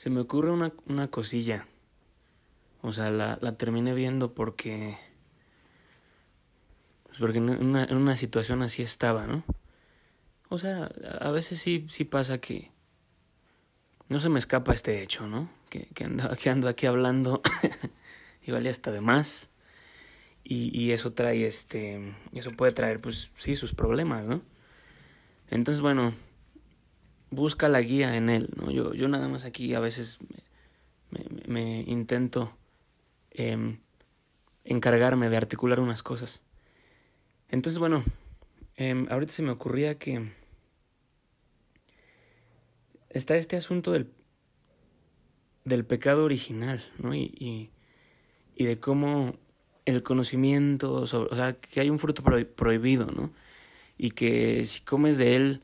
[0.00, 1.66] se me ocurre una, una cosilla.
[2.80, 4.96] O sea, la, la terminé viendo porque...
[7.04, 9.44] Pues porque en una, en una situación así estaba, ¿no?
[10.48, 10.90] O sea,
[11.20, 12.70] a veces sí, sí pasa que...
[14.08, 15.50] No se me escapa este hecho, ¿no?
[15.68, 17.42] Que, que, ando, que ando aquí hablando
[18.42, 19.50] y vale hasta de más.
[20.44, 22.14] Y, y eso trae este...
[22.32, 24.40] Eso puede traer, pues sí, sus problemas, ¿no?
[25.50, 26.14] Entonces, bueno,
[27.30, 28.70] busca la guía en él, ¿no?
[28.70, 30.18] Yo, yo nada más aquí a veces
[31.46, 32.56] me, intento
[33.30, 33.78] eh,
[34.64, 36.42] encargarme de articular unas cosas.
[37.48, 38.04] Entonces, bueno,
[38.76, 40.30] eh, ahorita se me ocurría que
[43.08, 44.12] está este asunto del,
[45.64, 47.14] del pecado original, ¿no?
[47.14, 47.70] Y, y,
[48.54, 49.34] y de cómo
[49.84, 53.32] el conocimiento, sobre, o sea, que hay un fruto prohibido, ¿no?
[53.98, 55.62] Y que si comes de él,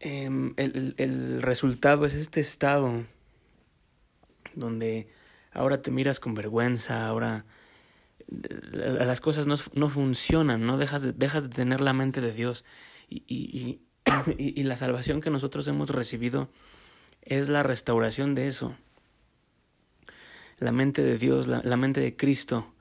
[0.00, 3.04] eh, el, el resultado es este estado
[4.54, 5.08] donde
[5.52, 7.44] ahora te miras con vergüenza, ahora
[8.28, 10.76] las cosas no, no funcionan, ¿no?
[10.76, 12.64] Dejas de, dejas de tener la mente de Dios.
[13.08, 13.80] Y, y,
[14.38, 16.48] y, y, la salvación que nosotros hemos recibido
[17.22, 18.76] es la restauración de eso.
[20.58, 22.74] La mente de Dios, la, la mente de Cristo.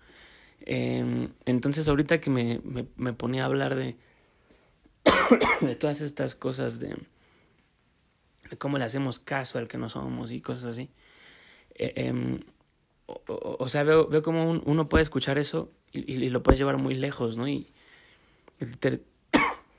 [0.61, 3.95] Eh, entonces ahorita que me, me, me, ponía a hablar de,
[5.61, 6.95] de todas estas cosas, de,
[8.57, 10.89] cómo le hacemos caso al que no somos y cosas así,
[11.75, 12.39] eh, eh,
[13.05, 16.93] o, sea, veo, veo cómo un, uno puede escuchar eso y, lo puedes llevar muy
[16.93, 17.47] lejos, ¿no?
[17.47, 17.71] Y,
[18.79, 19.01] te,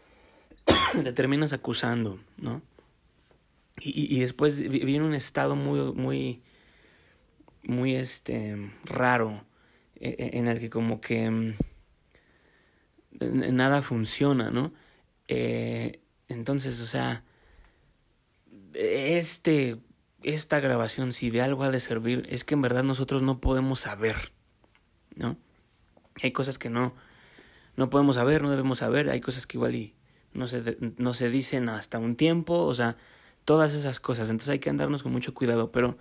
[1.03, 2.63] te, terminas acusando, ¿no?
[3.81, 6.43] Y, y, después viene un estado muy, muy,
[7.63, 9.45] muy, este, raro,
[10.01, 11.55] en el que como que
[13.21, 14.73] nada funciona, ¿no?
[15.29, 17.25] Eh, entonces, o sea,
[18.75, 19.79] este
[20.23, 23.81] esta grabación, si de algo ha de servir, es que en verdad nosotros no podemos
[23.81, 24.33] saber,
[25.15, 25.37] ¿no?
[26.23, 26.95] Hay cosas que no,
[27.77, 29.95] no podemos saber, no debemos saber, hay cosas que igual y
[30.33, 32.97] no se, no se dicen hasta un tiempo, o sea,
[33.45, 35.97] todas esas cosas, entonces hay que andarnos con mucho cuidado, pero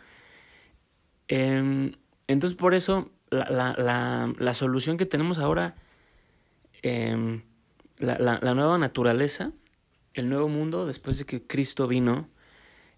[1.27, 1.95] eh,
[2.27, 5.75] entonces por eso la, la, la, la, solución que tenemos ahora,
[6.81, 7.41] eh,
[7.97, 9.51] la, la, nueva naturaleza,
[10.13, 12.29] el nuevo mundo, después de que Cristo vino,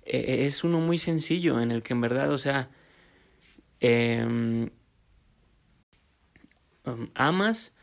[0.03, 2.69] eh, es uno muy sencillo en el que en verdad, o sea,
[3.81, 4.69] eh,
[6.85, 7.75] um, amas,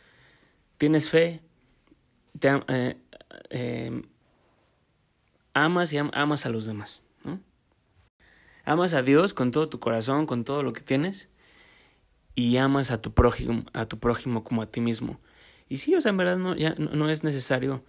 [0.78, 1.42] tienes fe,
[2.38, 2.96] te, eh,
[3.50, 4.02] eh,
[5.54, 7.02] amas y am amas a los demás.
[8.68, 11.30] Amas a Dios con todo tu corazón, con todo lo que tienes,
[12.34, 15.20] y amas a tu prójimo, a tu prójimo como a ti mismo.
[15.68, 17.84] Y sí, o sea, en verdad no, ya no, es necesario.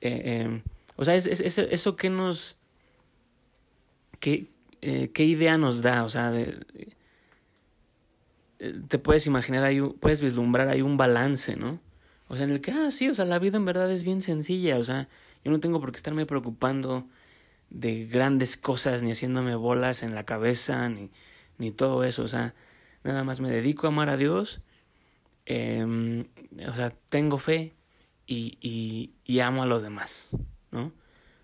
[0.00, 0.62] Eh,
[0.96, 2.56] o sea, es, es, es, eso que nos
[4.20, 4.46] ¿qué,
[4.82, 6.04] eh, qué idea nos da?
[6.04, 6.60] O sea, de,
[8.58, 11.80] de, te puedes imaginar, ahí, puedes vislumbrar ahí un balance, ¿no?
[12.28, 14.22] O sea, en el que, ah, sí, o sea, la vida en verdad es bien
[14.22, 15.08] sencilla, o sea,
[15.44, 17.08] yo no tengo por qué estarme preocupando
[17.70, 21.10] de grandes cosas, ni haciéndome bolas en la cabeza, ni,
[21.58, 22.54] ni todo eso, o sea,
[23.02, 24.60] nada más me dedico a amar a Dios,
[25.52, 26.24] eh,
[26.68, 27.74] o sea, tengo fe
[28.24, 30.28] y, y, amo a los demás,
[30.70, 30.92] ¿no?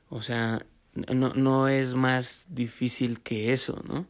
[0.09, 4.06] O sea, no, no es más difícil que eso, ¿no?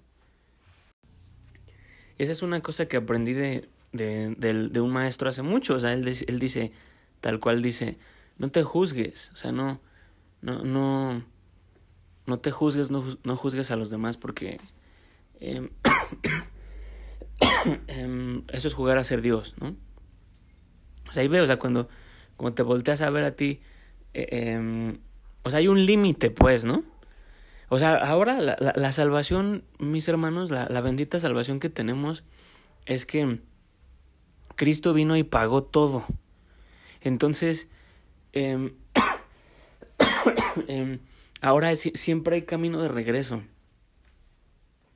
[2.18, 5.94] Esa es una cosa que aprendí de, de, de, un maestro hace mucho, o sea,
[5.94, 6.72] él, él dice,
[7.22, 7.96] tal cual dice,
[8.36, 9.80] no te juzgues, o sea, no,
[10.42, 11.24] no, no,
[12.26, 14.60] no te juzgues, no, no juzgues a los demás porque
[15.40, 15.70] eh,
[17.88, 19.85] eh, eso es jugar a ser Dios, ¿no?
[21.08, 21.88] O sea, ahí veo, o sea, cuando,
[22.36, 23.60] cuando te volteas a ver a ti,
[24.14, 24.98] eh, eh,
[25.42, 26.84] o sea, hay un límite, pues, ¿no?
[27.68, 32.22] O sea, ahora la, la, salvación, mis hermanos, la, la, bendita salvación que tenemos
[32.84, 33.40] es que
[34.54, 36.04] Cristo vino y pagó todo.
[37.00, 37.68] Entonces,
[38.32, 38.72] eh,
[40.68, 40.98] eh,
[41.40, 43.42] ahora siempre hay camino de regreso.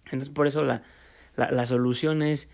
[0.06, 0.82] Entonces, por eso la,
[1.36, 2.50] la, la solución es,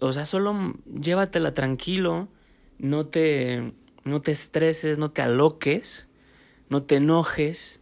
[0.00, 2.28] o sea, solo llévatela tranquilo,
[2.78, 3.72] no te,
[4.04, 6.08] no te estreses, no te aloques
[6.68, 7.80] no te enojes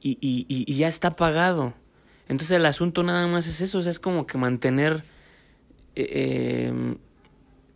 [0.00, 1.74] y, y, y, ya está pagado.
[2.28, 5.04] Entonces el asunto nada más es eso, o sea, es como que mantener
[5.94, 6.96] eh,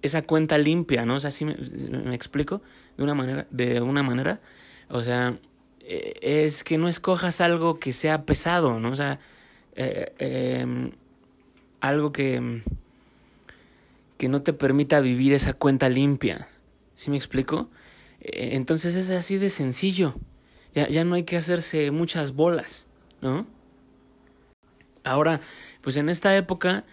[0.02, 1.16] esa cuenta limpia, ¿no?
[1.16, 1.54] O sea, ¿sí me,
[2.14, 2.62] explico?
[2.96, 4.40] De una manera, de una manera,
[4.88, 5.38] o sea,
[5.80, 8.90] eh, es que no escojas algo que sea pesado, ¿no?
[8.90, 9.20] O sea,
[9.74, 10.92] eh, eh,
[11.80, 12.62] algo que,
[14.16, 16.48] que no te permita vivir esa cuenta limpia,
[16.94, 17.70] ¿sí me explico?
[18.20, 20.14] Entonces es así de sencillo.
[20.74, 22.86] Ya, ya no hay que hacerse muchas bolas,
[23.20, 23.46] ¿no?
[25.04, 25.40] Ahora,
[25.80, 26.84] pues en esta época,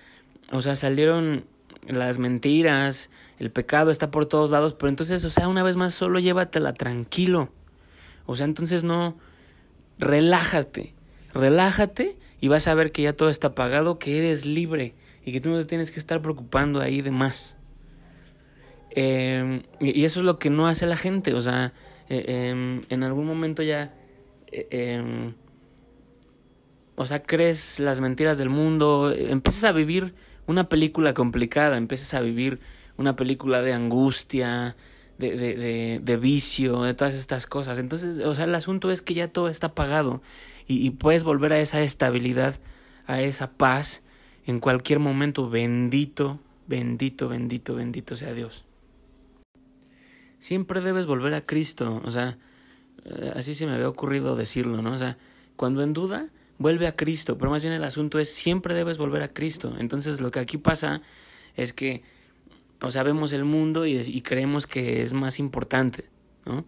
[0.51, 1.45] o sea, salieron
[1.87, 3.09] las mentiras,
[3.39, 6.73] el pecado está por todos lados, pero entonces, o sea, una vez más, solo llévatela
[6.73, 7.51] tranquilo.
[8.25, 9.17] O sea, entonces no,
[9.97, 10.93] relájate,
[11.33, 14.93] relájate y vas a ver que ya todo está pagado, que eres libre
[15.25, 17.57] y que tú no te tienes que estar preocupando ahí de más.
[18.91, 21.73] Em, y eso es lo que no hace la gente, o sea,
[22.09, 23.93] eh, em, en algún momento ya,
[24.51, 25.33] eh, em,
[26.95, 30.13] o sea, crees las mentiras del mundo, empiezas a vivir
[30.45, 32.59] una película complicada, empiezas a vivir
[32.97, 34.75] una película de angustia,
[35.17, 37.79] de, de, de, de, vicio, de todas estas cosas.
[37.79, 40.21] Entonces, o sea, el asunto es que ya todo está pagado
[40.67, 42.59] y, y puedes volver a esa estabilidad,
[43.07, 44.03] a esa paz
[44.45, 45.49] en cualquier momento.
[45.49, 48.65] Bendito, bendito, bendito, bendito sea Dios.
[50.39, 52.37] Siempre debes volver a Cristo, o sea,
[53.05, 54.91] eh, así se me había ocurrido decirlo, ¿no?
[54.91, 55.17] O sea,
[55.55, 59.23] cuando en duda, vuelve a Cristo, pero más bien el asunto es siempre debes volver
[59.23, 59.73] a Cristo.
[59.79, 61.01] Entonces lo que aquí pasa
[61.55, 62.03] es que
[62.83, 66.09] o sea, vemos el mundo y, y creemos que es más importante,
[66.45, 66.65] ¿no?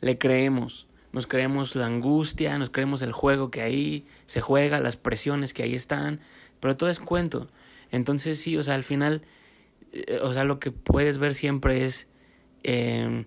[0.00, 4.96] Le creemos, nos creemos la angustia, nos creemos el juego que ahí se juega, las
[4.96, 6.20] presiones que ahí están,
[6.60, 7.48] pero todo es cuento.
[7.90, 9.22] Entonces sí, o sea, al final,
[9.92, 12.08] eh, o sea, lo que puedes ver siempre es
[12.62, 13.26] eh,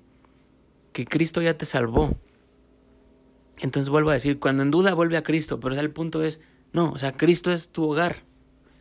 [0.93, 2.17] que Cristo ya te salvó.
[3.59, 6.41] Entonces vuelvo a decir, cuando en duda vuelve a Cristo, pero el punto es,
[6.71, 8.23] no, o sea, Cristo es tu hogar,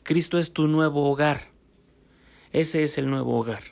[0.03, 1.51] Cristo es tu nuevo hogar.
[2.53, 3.63] Ese es el nuevo hogar.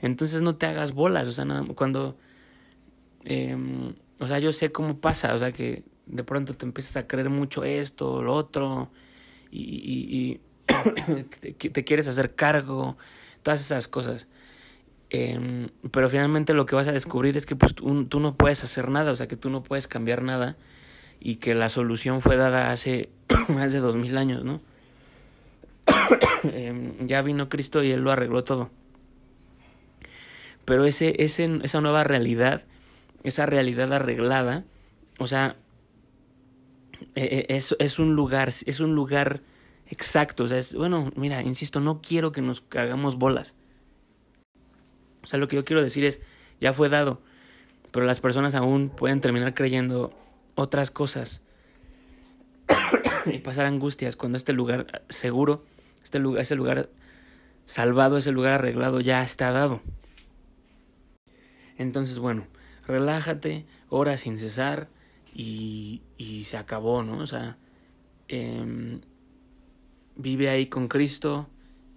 [0.00, 2.16] Entonces no te hagas bolas, o sea, nada, cuando,
[3.24, 3.56] eh,
[4.18, 7.28] o sea, yo sé cómo pasa, o sea, que de pronto te empiezas a creer
[7.28, 8.90] mucho esto, lo otro,
[9.50, 10.40] y,
[11.58, 12.96] te quieres hacer cargo,
[13.42, 14.28] todas esas cosas.
[15.12, 18.88] Eh, pero finalmente lo que vas a descubrir es que pues, tú, no puedes hacer
[18.88, 20.56] nada, o sea, que tú no puedes cambiar nada
[21.18, 23.10] y que la solución fue dada hace
[23.48, 24.60] más de dos mil años, ¿no?
[26.44, 28.70] eh, ya vino Cristo y Él lo arregló todo.
[30.64, 32.62] Pero ese, esa nueva realidad,
[33.24, 34.62] esa realidad arreglada,
[35.18, 35.56] o sea,
[37.14, 39.42] es, es un lugar, es un lugar
[39.88, 40.44] exacto.
[40.44, 43.54] O sea, es, bueno, mira, insisto, no quiero que nos hagamos bolas.
[45.22, 46.20] O sea, lo que yo quiero decir es,
[46.60, 47.20] ya fue dado,
[47.90, 50.12] pero las personas aún pueden terminar creyendo
[50.54, 51.42] otras cosas
[53.26, 55.64] y pasar angustias cuando este lugar seguro
[56.02, 56.88] este lugar, ese lugar
[57.64, 59.82] salvado, ese lugar arreglado ya está dado.
[61.78, 62.46] Entonces, bueno,
[62.86, 64.88] relájate, ora sin cesar
[65.34, 67.18] y, y se acabó, ¿no?
[67.18, 67.58] O sea,
[68.28, 69.00] eh,
[70.16, 71.48] vive ahí con Cristo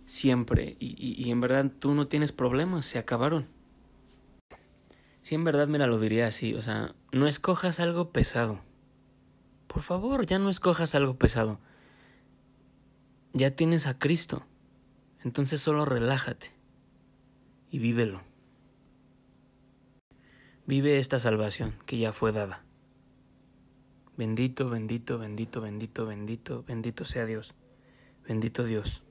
[0.06, 3.48] siempre y, y, y en verdad tú no tienes problemas, se acabaron.
[5.22, 8.62] Si en verdad, mira, lo diría así, o sea, no escojas algo pesado.
[9.68, 11.60] Por favor, ya no escojas algo pesado
[13.34, 14.46] ya tienes a Cristo.
[15.24, 16.54] Entonces solo relájate
[17.70, 18.24] y vívelo.
[20.66, 22.64] Vive esta salvación que ya fue dada.
[24.16, 27.56] Bendito, bendito, bendito, bendito, bendito, bendito sea Dios.
[28.28, 29.03] Bendito Dios.